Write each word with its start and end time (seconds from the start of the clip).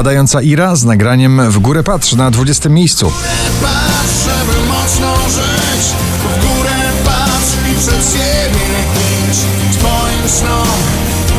Padająca 0.00 0.42
Ira 0.42 0.76
z 0.76 0.84
nagraniem 0.84 1.50
W 1.50 1.58
górę 1.58 1.82
patrz 1.82 2.12
na 2.12 2.30
20 2.30 2.68
miejscu. 2.68 3.12
Patrz, 3.62 4.24
żeby 4.24 4.68
mocno 4.68 5.16
żyć 5.28 5.86
W 6.18 6.56
górę 6.56 6.70
patrz 7.04 7.72
i 7.72 7.74
przed 7.74 8.12
siebie 8.12 8.66
idź 9.30 9.76
Twoim 9.76 10.28
snom 10.28 10.66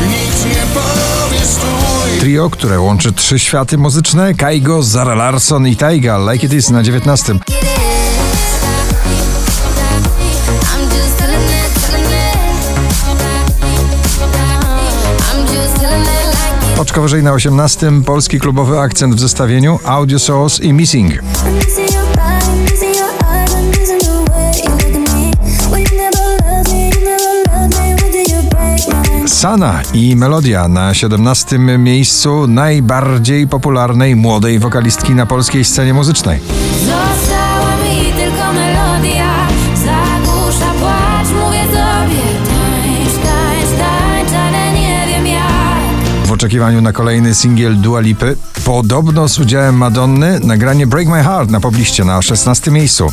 nikt 0.08 0.44
nie 0.44 0.66
powie 0.74 1.46
stój 1.46 2.20
Trio, 2.20 2.50
które 2.50 2.80
łączy 2.80 3.12
trzy 3.12 3.38
światy 3.38 3.78
muzyczne, 3.78 4.34
Kaigo, 4.34 4.82
Zara 4.82 5.14
Larsson 5.14 5.66
i 5.66 5.76
Taiga, 5.76 6.32
Like 6.32 6.46
It 6.46 6.52
Is 6.52 6.70
na 6.70 6.82
19. 6.82 7.34
Oczko 16.92 17.02
wyżej 17.02 17.22
na 17.22 17.32
18. 17.32 17.92
Polski 18.06 18.40
klubowy 18.40 18.78
akcent 18.78 19.14
w 19.14 19.20
zestawieniu 19.20 19.78
Audio 19.84 20.18
Souls 20.18 20.60
i 20.60 20.72
Missing. 20.72 21.12
Sana 29.26 29.82
i 29.94 30.16
Melodia 30.16 30.68
na 30.68 30.94
17. 30.94 31.58
miejscu 31.58 32.46
najbardziej 32.46 33.48
popularnej 33.48 34.16
młodej 34.16 34.58
wokalistki 34.58 35.14
na 35.14 35.26
polskiej 35.26 35.64
scenie 35.64 35.94
muzycznej. 35.94 36.40
Oczekiwaniu 46.42 46.80
na 46.80 46.92
kolejny 46.92 47.34
singiel 47.34 47.80
Dua 47.80 48.00
Lipy, 48.00 48.36
podobno 48.64 49.28
z 49.28 49.38
udziałem 49.38 49.76
Madonny, 49.76 50.40
nagranie 50.40 50.86
Break 50.86 51.08
My 51.08 51.22
Heart 51.22 51.50
na 51.50 51.60
pobliście 51.60 52.04
na 52.04 52.22
16. 52.22 52.70
miejscu. 52.70 53.12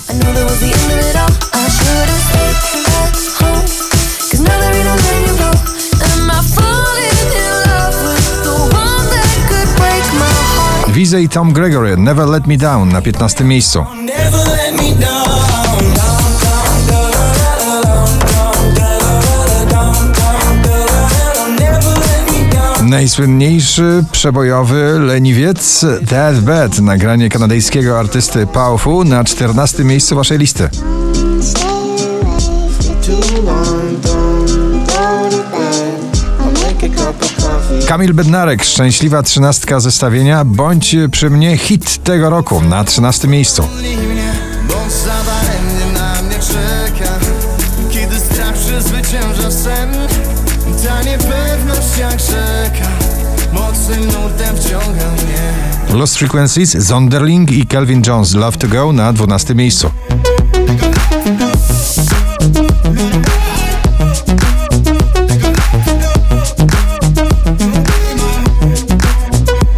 Wize 10.87 11.21
i 11.21 11.29
Tom 11.29 11.53
Gregory, 11.53 11.97
Never 11.97 12.27
Let 12.27 12.47
Me 12.47 12.57
Down 12.57 12.89
na 12.89 13.01
15. 13.01 13.43
miejscu. 13.43 13.85
Najsłynniejszy 22.89 24.03
przebojowy 24.11 24.99
leniwiec 24.99 25.85
That 26.09 26.39
Bad, 26.39 26.79
nagranie 26.79 27.29
kanadyjskiego 27.29 27.99
artysty 27.99 28.47
Powerful 28.47 29.05
na 29.05 29.23
14. 29.23 29.83
miejscu 29.83 30.15
waszej 30.15 30.37
listy. 30.37 30.69
Kamil 37.87 38.13
Bednarek, 38.13 38.63
szczęśliwa 38.63 39.23
trzynastka 39.23 39.79
zestawienia, 39.79 40.45
bądź 40.45 40.95
przy 41.11 41.29
mnie 41.29 41.57
hit 41.57 42.03
tego 42.03 42.29
roku 42.29 42.61
na 42.61 42.83
13. 42.83 43.27
miejscu. 43.27 43.63
czeka 46.39 47.19
Kiedy 47.91 48.19
strach 48.19 48.53
przezwycięża 48.53 49.51
sen 49.51 49.89
Ta 50.83 51.03
niepewność 51.03 51.97
jak 51.99 52.19
rzeka 52.19 52.48
Lost 55.93 56.17
Frequencies, 56.17 56.77
Zonderling 56.77 57.51
i 57.51 57.65
Calvin 57.65 58.01
Jones, 58.07 58.33
Love 58.33 58.57
to 58.57 58.67
Go 58.67 58.91
na 58.91 59.13
12. 59.13 59.55
miejscu. 59.55 59.91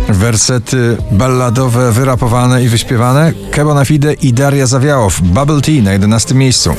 Wersety 0.09 0.97
balladowe, 1.11 1.91
wyrapowane 1.91 2.63
i 2.63 2.67
wyśpiewane 2.67 3.33
Kebo 3.51 3.73
na 3.73 3.85
Fide 3.85 4.13
i 4.13 4.33
Daria 4.33 4.67
Zawiałow, 4.67 5.21
Bubble 5.21 5.61
Tea 5.61 5.81
na 5.81 5.91
11 5.91 6.35
miejscu. 6.35 6.73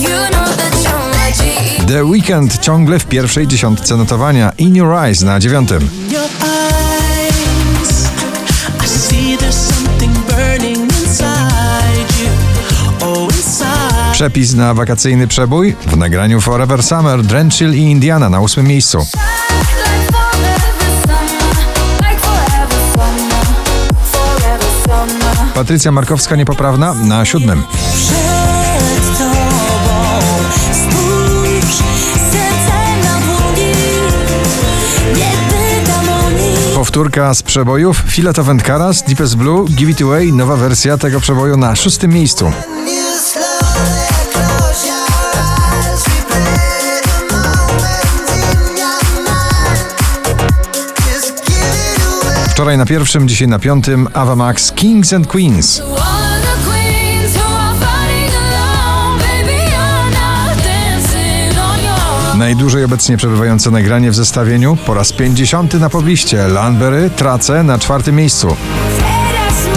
You 0.00 0.08
know 0.30 0.46
that 0.56 0.72
you're 0.84 1.04
my 1.14 1.32
G 1.32 1.86
The 1.86 2.04
Weekend 2.04 2.58
ciągle 2.58 2.98
w 2.98 3.06
pierwszej 3.06 3.46
dziesiątce 3.46 3.96
notowania 3.96 4.52
In 4.58 4.76
Your 4.76 4.94
Eyes 4.94 5.22
na 5.22 5.40
9. 5.40 5.70
your 5.70 5.80
eyes. 6.42 8.08
I 8.84 8.88
see 8.88 9.36
there's 9.36 9.74
something 9.74 10.12
burning 10.12 10.82
inside 10.82 12.22
you. 12.22 12.30
Oh. 13.00 13.28
Przepis 14.12 14.54
na 14.54 14.74
wakacyjny 14.74 15.26
przebój 15.28 15.76
w 15.86 15.96
nagraniu 15.96 16.40
Forever 16.40 16.82
Summer, 16.82 17.22
Drenchill 17.22 17.74
i 17.74 17.80
Indiana 17.80 18.30
na 18.30 18.40
8 18.40 18.66
miejscu. 18.66 19.06
Patrycja 25.58 25.92
Markowska 25.92 26.36
niepoprawna 26.36 26.94
na 26.94 27.24
7. 27.24 27.62
Przed 27.94 29.18
tobą 29.18 29.34
spójrz 30.72 31.76
serce 32.30 32.76
na 33.02 33.20
dłoni 33.20 33.72
Nie 35.16 35.32
pytam 35.48 36.08
o 36.08 36.30
nic 36.30 36.74
Powtórka 36.74 37.34
z 37.34 37.42
przebojów 37.42 38.02
Filet 38.06 38.38
of 38.38 38.46
Karas, 38.64 39.02
Deepest 39.02 39.36
Blue, 39.36 39.64
Give 39.68 39.90
It 39.90 40.02
Away, 40.02 40.32
nowa 40.32 40.56
wersja 40.56 40.98
tego 40.98 41.20
przeboju 41.20 41.56
na 41.56 41.76
szóstym 41.76 42.10
miejscu. 42.10 42.52
Wczoraj 52.58 52.78
na 52.78 52.86
pierwszym, 52.86 53.28
dzisiaj 53.28 53.48
na 53.48 53.58
piątym. 53.58 54.08
Ava 54.14 54.36
Max 54.36 54.72
Kings 54.72 55.12
and 55.12 55.26
Queens. 55.26 55.82
Najdłużej 62.36 62.84
obecnie 62.84 63.16
przebywające 63.16 63.70
nagranie 63.70 64.10
w 64.10 64.14
zestawieniu. 64.14 64.76
Po 64.86 64.94
raz 64.94 65.12
50 65.12 65.74
na 65.74 65.90
pobliście. 65.90 66.48
Lanbery, 66.48 67.10
Trace 67.10 67.62
na 67.62 67.78
czwartym 67.78 68.16
miejscu. 68.16 68.56
Tracę 68.98 69.68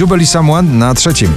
Jubilee 0.00 0.26
Someone 0.26 0.74
na 0.74 0.94
trzecim. 0.94 1.36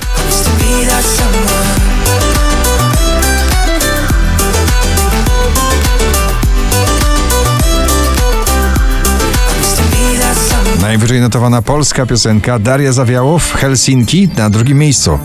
Najwyżej 10.89 11.21
notowana 11.21 11.62
polska 11.62 12.06
piosenka 12.06 12.59
Daria 12.59 12.91
Zawiałow 12.91 13.53
Helsinki 13.53 14.30
na 14.38 14.50
drugim 14.50 14.77
miejscu. 14.77 15.19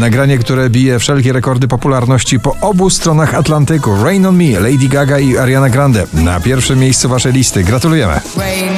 Nagranie, 0.00 0.38
które 0.38 0.70
bije 0.70 0.98
wszelkie 0.98 1.32
rekordy 1.32 1.68
popularności 1.68 2.40
po 2.40 2.56
obu 2.60 2.90
stronach 2.90 3.34
Atlantyku. 3.34 4.04
Rain 4.04 4.26
on 4.26 4.36
Me, 4.36 4.60
Lady 4.60 4.88
Gaga 4.88 5.18
i 5.18 5.38
Ariana 5.38 5.70
Grande 5.70 6.06
na 6.14 6.40
pierwszym 6.40 6.78
miejscu 6.78 7.08
waszej 7.08 7.32
listy. 7.32 7.64
Gratulujemy. 7.64 8.20
Rain, 8.36 8.72